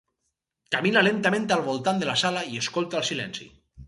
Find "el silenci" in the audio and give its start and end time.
3.01-3.47